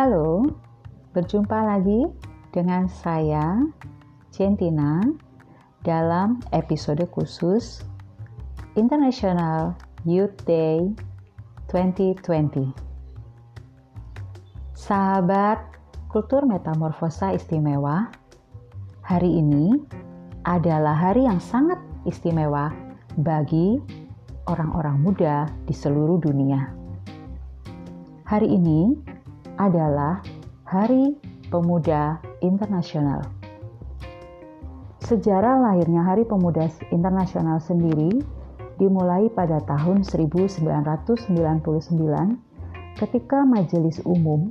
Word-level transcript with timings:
Halo, 0.00 0.48
berjumpa 1.12 1.60
lagi 1.60 2.08
dengan 2.56 2.88
saya, 2.88 3.68
Centina, 4.32 5.04
dalam 5.84 6.40
episode 6.56 7.04
khusus 7.12 7.84
International 8.80 9.76
Youth 10.08 10.40
Day 10.48 10.88
2020. 11.68 12.72
Sahabat 14.72 15.60
kultur 16.08 16.48
metamorfosa 16.48 17.36
istimewa, 17.36 18.08
hari 19.04 19.36
ini 19.36 19.84
adalah 20.48 20.96
hari 20.96 21.28
yang 21.28 21.44
sangat 21.44 21.76
istimewa 22.08 22.72
bagi 23.20 23.76
orang-orang 24.48 24.96
muda 24.96 25.44
di 25.68 25.76
seluruh 25.76 26.16
dunia. 26.24 26.72
Hari 28.24 28.48
ini 28.48 29.10
adalah 29.60 30.24
Hari 30.64 31.20
Pemuda 31.52 32.16
Internasional. 32.40 33.20
Sejarah 35.04 35.60
lahirnya 35.60 36.00
Hari 36.00 36.24
Pemuda 36.24 36.64
Internasional 36.88 37.60
sendiri 37.60 38.24
dimulai 38.80 39.28
pada 39.28 39.60
tahun 39.68 40.00
1999 40.00 40.64
ketika 42.96 43.44
Majelis 43.44 44.00
Umum 44.08 44.48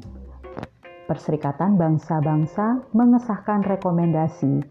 Perserikatan 1.10 1.74
Bangsa-Bangsa 1.74 2.86
mengesahkan 2.94 3.66
rekomendasi 3.66 4.62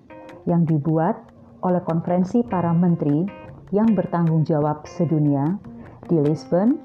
yang 0.46 0.62
dibuat 0.62 1.18
oleh 1.66 1.82
Konferensi 1.82 2.46
Para 2.46 2.70
Menteri 2.70 3.27
yang 3.74 3.91
bertanggung 3.98 4.46
jawab 4.46 4.87
sedunia 4.87 5.59
di 6.07 6.23
Lisbon 6.23 6.79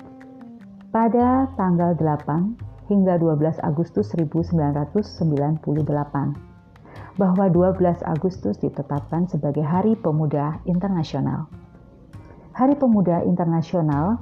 pada 0.89 1.53
tanggal 1.53 1.93
8 1.93 2.72
hingga 2.91 3.15
12 3.19 3.59
Agustus 3.63 4.11
1998 4.15 5.63
bahwa 7.17 7.45
12 7.45 8.01
Agustus 8.03 8.57
ditetapkan 8.57 9.29
sebagai 9.29 9.61
Hari 9.61 9.93
Pemuda 10.01 10.57
Internasional. 10.65 11.45
Hari 12.57 12.77
Pemuda 12.77 13.21
Internasional 13.25 14.17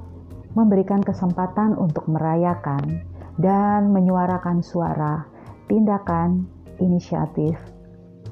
memberikan 0.52 1.00
kesempatan 1.00 1.72
untuk 1.80 2.04
merayakan 2.08 3.00
dan 3.40 3.88
menyuarakan 3.92 4.60
suara, 4.60 5.24
tindakan, 5.68 6.44
inisiatif 6.80 7.56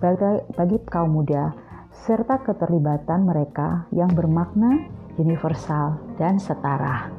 bagi, 0.00 0.44
bagi 0.56 0.76
kaum 0.88 1.12
muda 1.20 1.52
serta 1.92 2.40
keterlibatan 2.44 3.28
mereka 3.28 3.84
yang 3.92 4.08
bermakna 4.12 4.88
universal 5.20 6.00
dan 6.16 6.40
setara. 6.40 7.12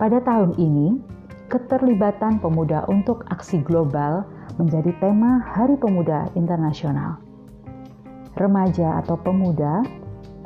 Pada 0.00 0.18
tahun 0.24 0.56
ini, 0.56 1.13
keterlibatan 1.52 2.40
pemuda 2.40 2.88
untuk 2.88 3.24
aksi 3.28 3.60
global 3.60 4.24
menjadi 4.56 4.94
tema 5.02 5.42
Hari 5.42 5.76
Pemuda 5.76 6.30
Internasional. 6.38 7.20
Remaja 8.34 9.02
atau 9.04 9.14
pemuda 9.18 9.84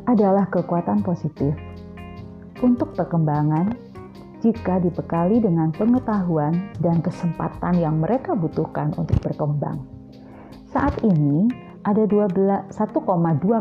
adalah 0.08 0.48
kekuatan 0.48 1.04
positif 1.04 1.52
untuk 2.60 2.92
perkembangan 2.96 3.72
jika 4.38 4.78
dibekali 4.78 5.42
dengan 5.42 5.74
pengetahuan 5.74 6.70
dan 6.78 7.02
kesempatan 7.02 7.74
yang 7.78 7.98
mereka 7.98 8.38
butuhkan 8.38 8.94
untuk 8.94 9.18
berkembang. 9.20 9.82
Saat 10.70 11.00
ini, 11.02 11.48
ada 11.82 12.04
1,2 12.04 12.68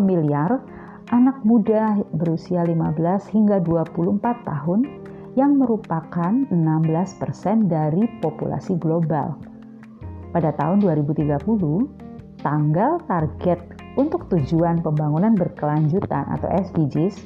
miliar 0.04 0.60
anak 1.08 1.40
muda 1.48 1.96
berusia 2.12 2.68
15 2.68 3.32
hingga 3.32 3.64
24 3.64 4.22
tahun 4.44 4.80
yang 5.38 5.62
merupakan 5.62 6.34
16% 6.50 7.70
dari 7.70 8.10
populasi 8.26 8.74
global. 8.82 9.38
Pada 10.34 10.50
tahun 10.58 10.82
2030, 10.82 12.42
tanggal 12.42 12.98
target 13.06 13.62
untuk 14.02 14.26
tujuan 14.34 14.82
pembangunan 14.82 15.38
berkelanjutan 15.38 16.26
atau 16.34 16.50
SDGs 16.50 17.22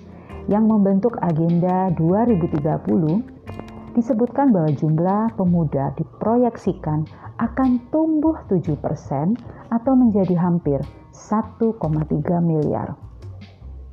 yang 0.52 0.68
membentuk 0.68 1.16
agenda 1.24 1.88
2030 1.96 2.60
disebutkan 3.96 4.56
bahwa 4.56 4.72
jumlah 4.76 5.24
pemuda 5.36 5.96
diproyeksikan 5.96 7.08
akan 7.40 7.80
tumbuh 7.92 8.36
7% 8.48 8.76
atau 9.72 9.94
menjadi 9.96 10.36
hampir 10.36 10.80
1,3 11.16 11.80
miliar. 12.44 12.96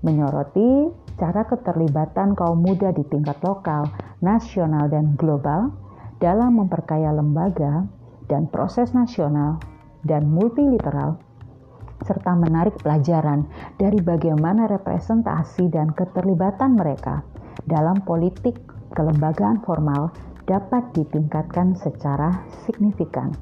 Menyoroti 0.03 0.91
cara 1.19 1.43
keterlibatan 1.45 2.39
kaum 2.39 2.63
muda 2.63 2.95
di 2.95 3.03
tingkat 3.11 3.37
lokal, 3.43 3.91
nasional, 4.23 4.87
dan 4.87 5.19
global 5.19 5.75
dalam 6.23 6.63
memperkaya 6.63 7.11
lembaga 7.11 7.85
dan 8.31 8.47
proses 8.47 8.95
nasional 8.95 9.59
dan 10.07 10.31
multilateral, 10.31 11.19
serta 12.07 12.39
menarik 12.39 12.79
pelajaran 12.79 13.43
dari 13.75 13.99
bagaimana 13.99 14.71
representasi 14.71 15.67
dan 15.75 15.91
keterlibatan 15.91 16.79
mereka 16.79 17.27
dalam 17.67 17.99
politik 18.07 18.55
kelembagaan 18.95 19.59
formal 19.67 20.15
dapat 20.47 20.87
ditingkatkan 20.95 21.75
secara 21.75 22.47
signifikan. 22.65 23.35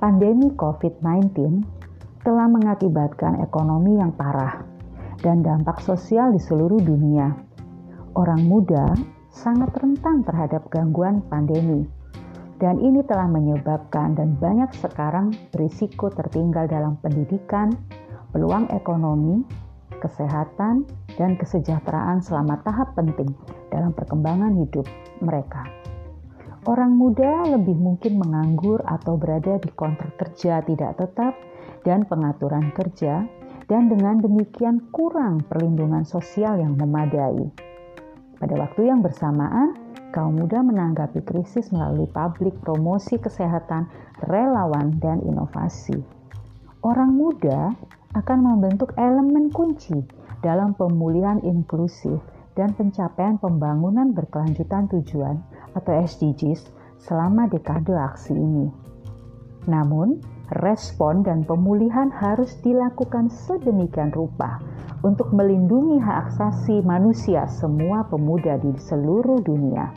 Pandemi 0.00 0.48
COVID-19 0.56 1.60
telah 2.24 2.48
mengakibatkan 2.48 3.44
ekonomi 3.44 4.00
yang 4.00 4.16
parah 4.16 4.79
dan 5.20 5.44
dampak 5.44 5.80
sosial 5.84 6.32
di 6.32 6.40
seluruh 6.40 6.80
dunia. 6.80 7.32
Orang 8.16 8.44
muda 8.48 8.92
sangat 9.30 9.70
rentan 9.78 10.26
terhadap 10.26 10.66
gangguan 10.68 11.22
pandemi, 11.30 11.86
dan 12.58 12.76
ini 12.82 13.00
telah 13.06 13.30
menyebabkan 13.30 14.18
dan 14.18 14.36
banyak 14.36 14.68
sekarang 14.76 15.32
berisiko 15.54 16.10
tertinggal 16.12 16.66
dalam 16.66 16.98
pendidikan, 17.00 17.72
peluang 18.34 18.68
ekonomi, 18.74 19.46
kesehatan, 20.02 20.84
dan 21.16 21.36
kesejahteraan 21.36 22.20
selama 22.24 22.58
tahap 22.64 22.96
penting 22.96 23.30
dalam 23.70 23.92
perkembangan 23.96 24.56
hidup 24.60 24.84
mereka. 25.22 25.64
Orang 26.68 27.00
muda 27.00 27.48
lebih 27.48 27.72
mungkin 27.72 28.20
menganggur 28.20 28.84
atau 28.84 29.16
berada 29.16 29.56
di 29.56 29.72
kontrak 29.72 30.20
kerja 30.20 30.60
tidak 30.60 31.00
tetap 31.00 31.32
dan 31.88 32.04
pengaturan 32.04 32.68
kerja 32.76 33.24
dan 33.70 33.86
dengan 33.86 34.18
demikian 34.18 34.82
kurang 34.90 35.46
perlindungan 35.46 36.02
sosial 36.02 36.58
yang 36.58 36.74
memadai. 36.74 37.46
Pada 38.42 38.54
waktu 38.58 38.90
yang 38.90 38.98
bersamaan, 38.98 39.78
kaum 40.10 40.34
muda 40.34 40.58
menanggapi 40.58 41.22
krisis 41.22 41.70
melalui 41.70 42.10
publik 42.10 42.58
promosi 42.66 43.14
kesehatan, 43.22 43.86
relawan, 44.26 44.98
dan 44.98 45.22
inovasi. 45.22 46.02
Orang 46.82 47.14
muda 47.14 47.70
akan 48.18 48.38
membentuk 48.42 48.90
elemen 48.98 49.54
kunci 49.54 50.02
dalam 50.42 50.74
pemulihan 50.74 51.38
inklusif 51.46 52.18
dan 52.58 52.74
pencapaian 52.74 53.38
pembangunan 53.38 54.10
berkelanjutan 54.10 54.90
tujuan 54.90 55.38
atau 55.78 55.92
SDGs 55.94 56.66
selama 56.98 57.46
dekade 57.46 57.94
aksi 57.94 58.34
ini. 58.34 58.66
Namun, 59.70 60.18
respon 60.58 61.22
dan 61.22 61.46
pemulihan 61.46 62.10
harus 62.10 62.58
dilakukan 62.66 63.30
sedemikian 63.30 64.10
rupa 64.10 64.58
untuk 65.06 65.30
melindungi 65.30 66.02
hak 66.02 66.34
asasi 66.34 66.82
manusia 66.82 67.46
semua 67.46 68.02
pemuda 68.10 68.58
di 68.58 68.74
seluruh 68.74 69.38
dunia. 69.40 69.94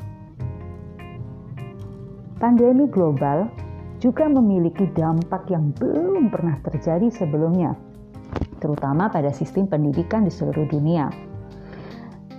Pandemi 2.38 2.86
global 2.86 3.50
juga 3.98 4.28
memiliki 4.28 4.84
dampak 4.94 5.48
yang 5.48 5.72
belum 5.80 6.28
pernah 6.28 6.60
terjadi 6.60 7.08
sebelumnya, 7.08 7.72
terutama 8.60 9.08
pada 9.08 9.32
sistem 9.32 9.64
pendidikan 9.64 10.28
di 10.28 10.32
seluruh 10.32 10.68
dunia, 10.68 11.08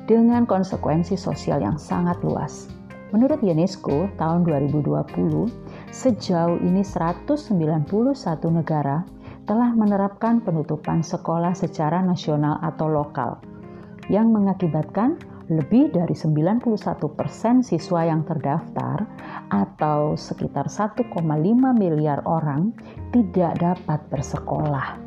dengan 0.04 0.44
konsekuensi 0.44 1.16
sosial 1.16 1.64
yang 1.64 1.80
sangat 1.80 2.20
luas. 2.20 2.68
Menurut 3.16 3.40
UNESCO, 3.40 4.12
tahun 4.20 4.44
2020, 4.44 5.63
sejauh 5.94 6.58
ini 6.58 6.82
191 6.82 7.86
negara 8.50 9.06
telah 9.46 9.70
menerapkan 9.70 10.42
penutupan 10.42 11.06
sekolah 11.06 11.54
secara 11.54 12.02
nasional 12.02 12.58
atau 12.66 12.90
lokal 12.90 13.38
yang 14.10 14.34
mengakibatkan 14.34 15.14
lebih 15.46 15.94
dari 15.94 16.16
91% 16.18 16.66
persen 17.14 17.62
siswa 17.62 18.10
yang 18.10 18.26
terdaftar 18.26 19.06
atau 19.54 20.18
sekitar 20.18 20.66
1,5 20.66 21.14
miliar 21.78 22.26
orang 22.26 22.74
tidak 23.14 23.54
dapat 23.62 24.00
bersekolah. 24.10 24.98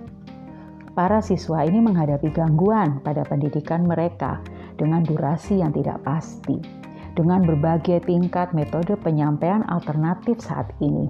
Para 0.95 1.19
siswa 1.19 1.67
ini 1.67 1.83
menghadapi 1.83 2.31
gangguan 2.31 3.03
pada 3.03 3.27
pendidikan 3.27 3.83
mereka 3.83 4.39
dengan 4.79 5.03
durasi 5.03 5.59
yang 5.59 5.73
tidak 5.73 5.99
pasti 6.05 6.86
dengan 7.17 7.41
berbagai 7.41 8.05
tingkat 8.05 8.53
metode 8.53 8.93
penyampaian 9.01 9.65
alternatif 9.73 10.37
saat 10.37 10.69
ini. 10.77 11.09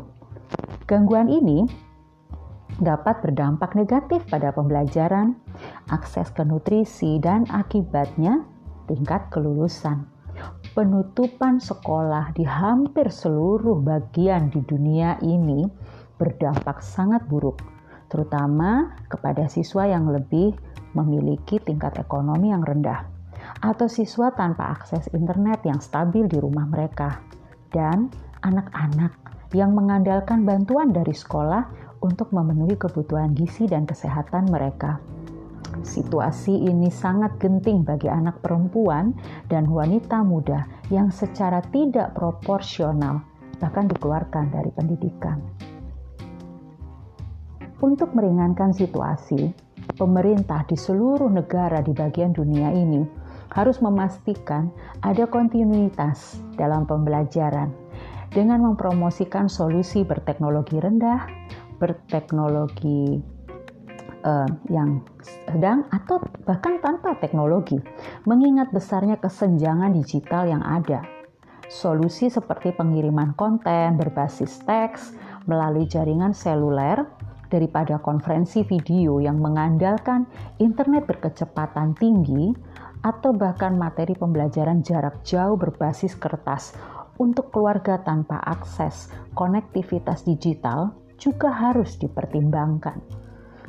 Gangguan 0.88 1.28
ini 1.28 1.68
dapat 2.80 3.20
berdampak 3.20 3.76
negatif 3.76 4.24
pada 4.32 4.56
pembelajaran, 4.56 5.36
akses 5.92 6.32
ke 6.32 6.48
nutrisi, 6.48 7.20
dan 7.20 7.44
akibatnya 7.52 8.48
tingkat 8.88 9.28
kelulusan. 9.30 10.08
penutupan 10.78 11.58
sekolah 11.58 12.30
di 12.38 12.46
hampir 12.46 13.10
seluruh 13.10 13.82
bagian 13.82 14.54
di 14.54 14.62
dunia 14.70 15.18
ini 15.26 15.66
berdampak 16.22 16.86
sangat 16.86 17.26
buruk, 17.26 17.58
terutama 18.06 18.94
kepada 19.10 19.50
siswa 19.50 19.90
yang 19.90 20.06
lebih 20.06 20.54
memiliki 20.94 21.58
tingkat 21.58 21.98
ekonomi 21.98 22.54
yang 22.54 22.62
rendah 22.62 23.17
atau 23.64 23.88
siswa 23.90 24.32
tanpa 24.36 24.74
akses 24.76 25.08
internet 25.12 25.64
yang 25.64 25.82
stabil 25.82 26.26
di 26.26 26.38
rumah 26.38 26.66
mereka, 26.68 27.22
dan 27.74 28.12
anak-anak 28.44 29.14
yang 29.56 29.74
mengandalkan 29.74 30.44
bantuan 30.44 30.92
dari 30.92 31.16
sekolah 31.16 31.68
untuk 32.04 32.30
memenuhi 32.36 32.78
kebutuhan 32.78 33.34
gizi 33.34 33.66
dan 33.66 33.88
kesehatan 33.88 34.52
mereka. 34.52 35.02
Situasi 35.84 36.68
ini 36.68 36.90
sangat 36.90 37.38
genting 37.38 37.86
bagi 37.86 38.10
anak 38.10 38.42
perempuan 38.42 39.14
dan 39.48 39.70
wanita 39.70 40.26
muda 40.26 40.66
yang 40.90 41.14
secara 41.14 41.62
tidak 41.70 42.18
proporsional 42.18 43.22
bahkan 43.58 43.90
dikeluarkan 43.90 44.54
dari 44.54 44.70
pendidikan. 44.74 45.42
Untuk 47.78 48.14
meringankan 48.18 48.74
situasi, 48.74 49.54
pemerintah 49.98 50.66
di 50.66 50.74
seluruh 50.74 51.30
negara 51.30 51.82
di 51.82 51.94
bagian 51.94 52.34
dunia 52.34 52.74
ini 52.74 53.06
harus 53.58 53.82
memastikan 53.82 54.70
ada 55.02 55.26
kontinuitas 55.26 56.38
dalam 56.62 56.86
pembelajaran 56.86 57.74
dengan 58.30 58.62
mempromosikan 58.62 59.50
solusi 59.50 60.06
berteknologi 60.06 60.78
rendah, 60.78 61.26
berteknologi 61.82 63.18
uh, 64.22 64.50
yang 64.70 65.02
sedang 65.50 65.90
atau 65.90 66.22
bahkan 66.46 66.78
tanpa 66.86 67.18
teknologi, 67.18 67.82
mengingat 68.30 68.70
besarnya 68.70 69.18
kesenjangan 69.18 69.90
digital 69.98 70.46
yang 70.46 70.62
ada. 70.62 71.02
Solusi 71.68 72.32
seperti 72.32 72.72
pengiriman 72.72 73.36
konten 73.36 74.00
berbasis 74.00 74.64
teks 74.64 75.12
melalui 75.50 75.90
jaringan 75.90 76.32
seluler 76.32 77.04
daripada 77.48 78.00
konferensi 78.00 78.64
video 78.64 79.20
yang 79.24 79.40
mengandalkan 79.40 80.28
internet 80.60 81.08
berkecepatan 81.08 81.96
tinggi 81.96 82.56
atau 83.02 83.34
bahkan 83.34 83.78
materi 83.78 84.18
pembelajaran 84.18 84.82
jarak 84.82 85.22
jauh 85.22 85.58
berbasis 85.58 86.18
kertas 86.18 86.74
untuk 87.18 87.50
keluarga 87.50 88.02
tanpa 88.02 88.38
akses 88.42 89.10
konektivitas 89.34 90.26
digital 90.26 90.94
juga 91.18 91.50
harus 91.50 91.98
dipertimbangkan. 91.98 93.02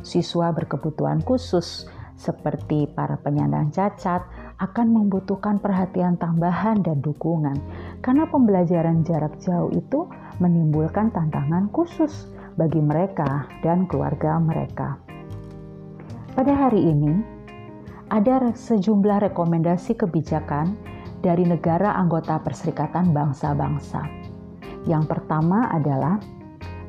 Siswa 0.04 0.52
berkebutuhan 0.52 1.25
khusus 1.25 1.88
seperti 2.19 2.90
para 2.92 3.14
penyandang 3.19 3.70
cacat 3.70 4.26
akan 4.58 4.86
membutuhkan 4.90 5.62
perhatian 5.62 6.19
tambahan 6.19 6.82
dan 6.82 6.98
dukungan 6.98 7.54
karena 8.02 8.26
pembelajaran 8.26 9.06
jarak 9.06 9.38
jauh 9.38 9.70
itu 9.70 10.10
menimbulkan 10.42 11.14
tantangan 11.14 11.70
khusus 11.70 12.26
bagi 12.58 12.82
mereka 12.82 13.46
dan 13.62 13.86
keluarga 13.86 14.34
mereka. 14.42 14.98
Pada 16.34 16.54
hari 16.54 16.90
ini, 16.90 17.38
ada 18.08 18.40
sejumlah 18.56 19.28
rekomendasi 19.28 19.96
kebijakan 19.96 20.72
dari 21.20 21.44
negara 21.44 21.93
anggota 21.96 22.40
Perserikatan 22.40 23.12
Bangsa-Bangsa. 23.12 24.05
Yang 24.88 25.05
pertama 25.12 25.69
adalah 25.69 26.16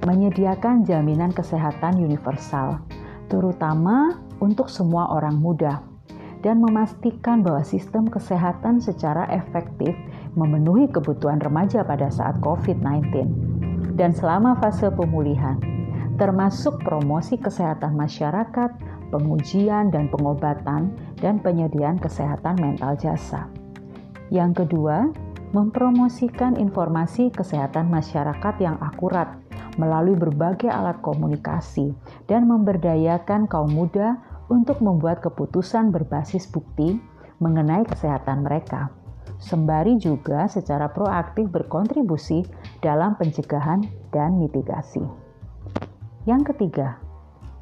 menyediakan 0.07 0.87
jaminan 0.87 1.35
kesehatan 1.35 1.99
universal, 1.99 2.79
terutama 3.27 4.15
untuk 4.39 4.71
semua 4.71 5.11
orang 5.11 5.35
muda, 5.35 5.83
dan 6.39 6.63
memastikan 6.63 7.43
bahwa 7.43 7.67
sistem 7.67 8.07
kesehatan 8.07 8.79
secara 8.79 9.27
efektif 9.27 9.91
memenuhi 10.39 10.87
kebutuhan 10.87 11.43
remaja 11.43 11.83
pada 11.83 12.07
saat 12.07 12.39
COVID-19 12.39 13.27
dan 13.99 14.15
selama 14.15 14.55
fase 14.63 14.87
pemulihan, 14.95 15.59
termasuk 16.15 16.79
promosi 16.79 17.35
kesehatan 17.35 17.99
masyarakat, 17.99 18.71
pengujian 19.09 19.89
dan 19.93 20.07
pengobatan, 20.09 20.93
dan 21.19 21.41
penyediaan 21.41 21.97
kesehatan 21.97 22.57
mental 22.61 22.95
jasa. 22.95 23.49
Yang 24.29 24.65
kedua, 24.65 25.09
mempromosikan 25.51 26.53
informasi 26.55 27.33
kesehatan 27.33 27.89
masyarakat 27.89 28.55
yang 28.61 28.77
akurat 28.77 29.41
melalui 29.81 30.13
berbagai 30.13 30.69
alat 30.69 31.01
komunikasi 31.01 31.95
dan 32.29 32.45
memberdayakan 32.45 33.49
kaum 33.49 33.71
muda 33.73 34.21
untuk 34.51 34.81
membuat 34.81 35.21
keputusan 35.25 35.89
berbasis 35.89 36.45
bukti 36.49 36.99
mengenai 37.39 37.87
kesehatan 37.87 38.43
mereka. 38.43 38.91
Sembari 39.39 39.95
juga 39.95 40.51
secara 40.51 40.91
proaktif 40.91 41.47
berkontribusi 41.47 42.43
dalam 42.83 43.15
pencegahan 43.15 43.87
dan 44.11 44.35
mitigasi. 44.35 44.99
Yang 46.27 46.53
ketiga, 46.53 46.99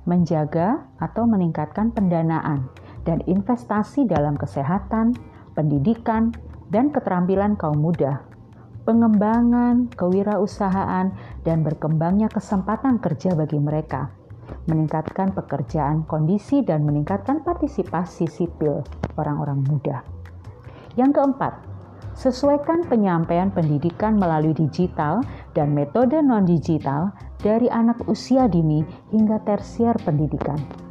menjaga 0.08 0.88
atau 1.04 1.28
meningkatkan 1.28 1.92
pendanaan 1.92 2.72
dan 3.04 3.20
investasi 3.28 4.08
dalam 4.08 4.40
kesehatan, 4.40 5.14
pendidikan, 5.54 6.32
dan 6.72 6.90
keterampilan 6.90 7.60
kaum 7.60 7.80
muda 7.80 8.24
pengembangan 8.88 9.92
kewirausahaan, 10.00 11.12
dan 11.44 11.58
berkembangnya 11.60 12.32
kesempatan 12.32 13.04
kerja 13.04 13.36
bagi 13.36 13.60
mereka, 13.60 14.08
meningkatkan 14.72 15.36
pekerjaan 15.36 16.08
kondisi 16.08 16.64
dan 16.64 16.88
meningkatkan 16.88 17.44
partisipasi 17.44 18.32
sipil 18.32 18.88
orang-orang 19.20 19.60
muda. 19.68 20.08
Yang 20.96 21.20
keempat, 21.20 21.54
sesuaikan 22.16 22.88
penyampaian 22.88 23.52
pendidikan 23.52 24.16
melalui 24.16 24.56
digital 24.56 25.20
dan 25.52 25.76
metode 25.76 26.24
non-digital 26.24 27.12
dari 27.42 27.70
anak 27.70 28.06
usia 28.10 28.50
dini 28.50 28.82
hingga 29.14 29.42
tersier 29.46 29.98
pendidikan 30.02 30.88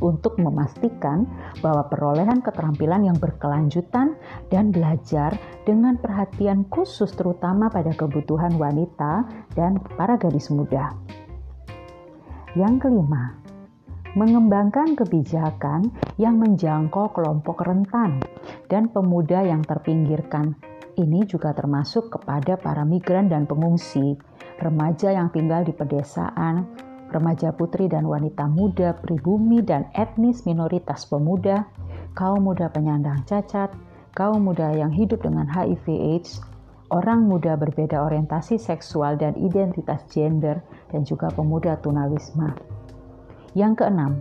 untuk 0.00 0.36
memastikan 0.36 1.24
bahwa 1.64 1.88
perolehan 1.88 2.44
keterampilan 2.44 3.08
yang 3.08 3.16
berkelanjutan 3.16 4.16
dan 4.52 4.68
belajar 4.72 5.36
dengan 5.64 5.96
perhatian 5.96 6.68
khusus 6.68 7.12
terutama 7.16 7.72
pada 7.72 7.92
kebutuhan 7.96 8.56
wanita 8.60 9.24
dan 9.56 9.80
para 9.96 10.20
gadis 10.20 10.52
muda. 10.52 10.92
Yang 12.56 12.88
kelima, 12.88 13.36
mengembangkan 14.16 14.96
kebijakan 14.96 15.92
yang 16.16 16.40
menjangkau 16.40 17.12
kelompok 17.12 17.68
rentan 17.68 18.24
dan 18.72 18.88
pemuda 18.88 19.44
yang 19.44 19.60
terpinggirkan. 19.60 20.56
Ini 20.96 21.28
juga 21.28 21.52
termasuk 21.52 22.08
kepada 22.08 22.56
para 22.56 22.80
migran 22.88 23.28
dan 23.28 23.44
pengungsi, 23.44 24.16
remaja 24.60 25.12
yang 25.12 25.28
tinggal 25.32 25.62
di 25.62 25.72
pedesaan, 25.72 26.64
remaja 27.12 27.54
putri 27.54 27.86
dan 27.86 28.08
wanita 28.08 28.48
muda, 28.50 28.96
pribumi 28.98 29.62
dan 29.62 29.86
etnis 29.94 30.44
minoritas 30.48 31.06
pemuda, 31.06 31.68
kaum 32.16 32.44
muda 32.44 32.72
penyandang 32.72 33.22
cacat, 33.28 33.70
kaum 34.16 34.42
muda 34.42 34.72
yang 34.72 34.90
hidup 34.90 35.20
dengan 35.22 35.46
HIV/AIDS, 35.46 36.40
orang 36.90 37.28
muda 37.28 37.54
berbeda 37.54 38.00
orientasi 38.00 38.56
seksual 38.56 39.20
dan 39.20 39.36
identitas 39.36 40.02
gender, 40.08 40.62
dan 40.90 41.04
juga 41.04 41.28
pemuda 41.34 41.76
tunawisma. 41.84 42.56
Yang 43.56 43.84
keenam, 43.84 44.12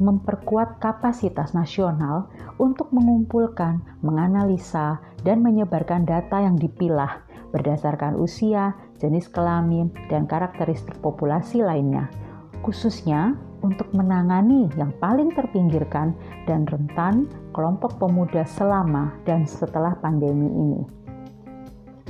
memperkuat 0.00 0.80
kapasitas 0.80 1.52
nasional 1.52 2.32
untuk 2.56 2.88
mengumpulkan, 2.90 3.84
menganalisa, 4.00 4.98
dan 5.22 5.44
menyebarkan 5.44 6.08
data 6.08 6.40
yang 6.40 6.56
dipilah 6.56 7.20
berdasarkan 7.52 8.16
usia, 8.16 8.72
jenis 9.00 9.26
kelamin, 9.32 9.88
dan 10.12 10.28
karakteristik 10.28 11.00
populasi 11.00 11.64
lainnya 11.64 12.12
khususnya 12.60 13.36
untuk 13.60 13.92
menangani 13.92 14.72
yang 14.76 14.92
paling 15.00 15.32
terpinggirkan 15.36 16.16
dan 16.48 16.64
rentan 16.64 17.28
kelompok 17.52 18.00
pemuda 18.00 18.44
selama 18.48 19.12
dan 19.28 19.44
setelah 19.44 19.96
pandemi 20.00 20.48
ini. 20.48 20.80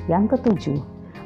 Yang 0.07 0.39
ketujuh, 0.39 0.79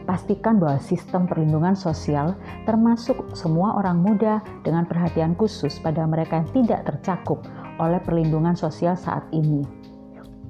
pastikan 0.09 0.57
bahwa 0.61 0.81
sistem 0.81 1.29
perlindungan 1.29 1.77
sosial 1.77 2.37
termasuk 2.65 3.17
semua 3.37 3.77
orang 3.77 4.01
muda 4.01 4.41
dengan 4.65 4.89
perhatian 4.89 5.37
khusus 5.37 5.77
pada 5.81 6.09
mereka 6.09 6.41
yang 6.41 6.49
tidak 6.53 6.81
tercakup 6.89 7.45
oleh 7.81 8.01
perlindungan 8.01 8.57
sosial 8.57 8.97
saat 8.97 9.25
ini. 9.33 9.65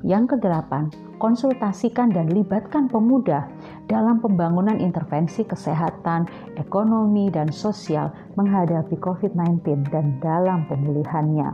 Yang 0.04 0.37
kedelapan, 0.37 0.92
konsultasikan 1.16 2.12
dan 2.12 2.28
libatkan 2.30 2.87
pemuda 2.92 3.49
dalam 3.85 4.21
pembangunan 4.21 4.81
intervensi 4.81 5.45
kesehatan, 5.45 6.25
ekonomi, 6.57 7.29
dan 7.29 7.53
sosial 7.53 8.09
menghadapi 8.37 8.97
COVID-19 8.97 9.93
dan 9.93 10.17
dalam 10.25 10.64
pemulihannya. 10.69 11.53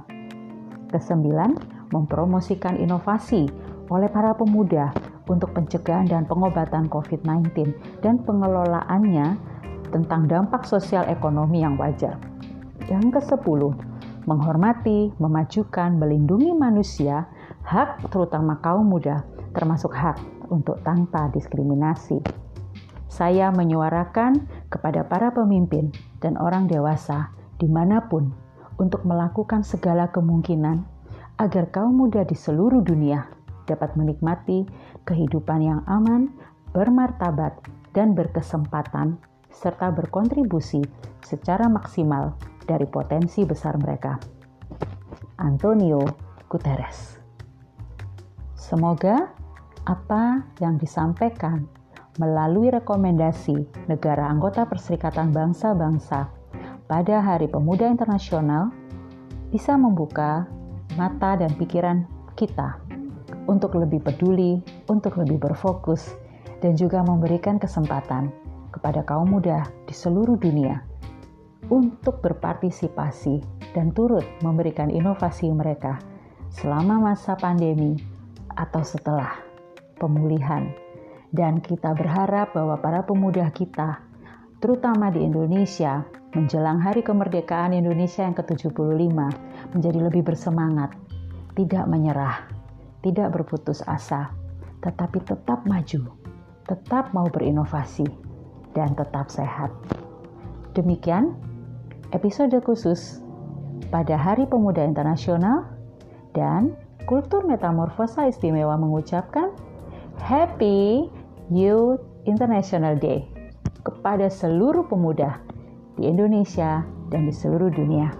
Kesembilan, 0.95 1.59
mempromosikan 1.91 2.79
inovasi 2.79 3.51
oleh 3.91 4.07
para 4.07 4.31
pemuda 4.35 4.95
untuk 5.27 5.51
pencegahan 5.55 6.07
dan 6.07 6.23
pengobatan 6.27 6.87
COVID-19 6.87 7.75
dan 8.03 8.23
pengelolaannya 8.23 9.35
tentang 9.91 10.31
dampak 10.31 10.63
sosial 10.63 11.03
ekonomi 11.11 11.67
yang 11.67 11.75
wajar. 11.75 12.15
Yang 12.87 13.19
ke-10, 13.19 13.75
menghormati, 14.27 15.11
memajukan, 15.19 15.99
melindungi 15.99 16.55
manusia, 16.55 17.27
hak 17.67 18.07
terutama 18.11 18.59
kaum 18.63 18.87
muda, 18.87 19.27
termasuk 19.55 19.91
hak 19.91 20.40
untuk 20.51 20.83
tanpa 20.85 21.31
diskriminasi. 21.33 22.21
Saya 23.11 23.51
menyuarakan 23.51 24.47
kepada 24.71 25.07
para 25.07 25.35
pemimpin 25.35 25.91
dan 26.23 26.39
orang 26.39 26.71
dewasa 26.71 27.31
di 27.59 27.67
mana 27.67 28.07
pun 28.07 28.31
untuk 28.79 29.03
melakukan 29.03 29.67
segala 29.67 30.11
kemungkinan 30.11 30.83
agar 31.41 31.73
kaum 31.73 31.97
muda 31.97 32.23
di 32.23 32.37
seluruh 32.37 32.85
dunia 32.85 33.27
dapat 33.65 33.95
menikmati 33.95 34.67
kehidupan 35.07 35.61
yang 35.63 35.81
aman, 35.87 36.35
bermartabat, 36.75 37.55
dan 37.95 38.15
berkesempatan, 38.15 39.19
serta 39.51 39.91
berkontribusi 39.91 40.83
secara 41.23 41.67
maksimal 41.67 42.35
dari 42.67 42.87
potensi 42.87 43.43
besar 43.43 43.79
mereka. 43.79 44.19
Antonio 45.43 46.05
Guterres 46.47 47.19
Semoga 48.55 49.33
apa 49.89 50.45
yang 50.61 50.77
disampaikan 50.77 51.65
melalui 52.21 52.69
rekomendasi 52.69 53.65
negara 53.89 54.29
anggota 54.29 54.69
Perserikatan 54.69 55.33
Bangsa-Bangsa 55.33 56.29
pada 56.91 57.17
Hari 57.23 57.49
Pemuda 57.49 57.87
Internasional 57.87 58.75
bisa 59.55 59.79
membuka 59.79 60.45
mata 60.99 61.39
dan 61.39 61.55
pikiran 61.55 62.05
kita 62.35 62.77
untuk 63.47 63.79
lebih 63.79 64.03
peduli, 64.03 64.59
untuk 64.91 65.17
lebih 65.19 65.39
berfokus, 65.39 66.19
dan 66.61 66.77
juga 66.77 67.01
memberikan 67.01 67.57
kesempatan 67.57 68.29
kepada 68.71 69.03
kaum 69.07 69.31
muda 69.31 69.65
di 69.87 69.95
seluruh 69.95 70.37
dunia 70.39 70.83
untuk 71.71 72.21
berpartisipasi 72.21 73.43
dan 73.73 73.95
turut 73.95 74.27
memberikan 74.43 74.91
inovasi 74.91 75.51
mereka 75.51 75.99
selama 76.51 77.15
masa 77.15 77.39
pandemi 77.39 77.95
atau 78.59 78.83
setelah 78.83 79.50
pemulihan. 80.01 80.73
Dan 81.31 81.61
kita 81.63 81.95
berharap 81.95 82.57
bahwa 82.57 82.81
para 82.81 83.07
pemuda 83.07 83.53
kita, 83.55 84.03
terutama 84.59 85.15
di 85.15 85.23
Indonesia, 85.23 86.03
menjelang 86.35 86.83
hari 86.83 87.05
kemerdekaan 87.07 87.77
Indonesia 87.77 88.27
yang 88.27 88.35
ke-75, 88.35 89.15
menjadi 89.77 89.99
lebih 90.11 90.27
bersemangat, 90.27 90.91
tidak 91.55 91.85
menyerah, 91.87 92.51
tidak 93.07 93.31
berputus 93.31 93.85
asa, 93.87 94.35
tetapi 94.83 95.23
tetap 95.23 95.63
maju, 95.69 96.11
tetap 96.67 97.15
mau 97.15 97.31
berinovasi, 97.31 98.09
dan 98.75 98.95
tetap 98.99 99.31
sehat. 99.31 99.71
Demikian 100.75 101.35
episode 102.15 102.55
khusus 102.63 103.19
pada 103.91 104.15
Hari 104.15 104.47
Pemuda 104.47 104.87
Internasional 104.87 105.67
dan 106.35 106.79
Kultur 107.11 107.43
Metamorfosa 107.43 108.31
Istimewa 108.31 108.79
mengucapkan 108.79 109.51
Happy 110.21 111.11
Youth 111.51 111.99
International 112.29 112.95
Day 112.95 113.27
kepada 113.83 114.31
seluruh 114.31 114.87
pemuda 114.87 115.43
di 115.99 116.07
Indonesia 116.07 116.87
dan 117.11 117.27
di 117.27 117.35
seluruh 117.35 117.73
dunia. 117.75 118.15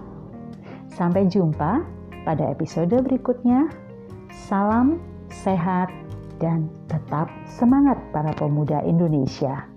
Sampai 0.91 1.31
jumpa 1.31 1.79
pada 2.27 2.51
episode 2.51 2.91
berikutnya. 2.99 3.71
Salam 4.51 4.99
sehat 5.31 5.87
dan 6.43 6.67
tetap 6.91 7.31
semangat 7.47 7.95
para 8.11 8.35
pemuda 8.35 8.83
Indonesia. 8.83 9.70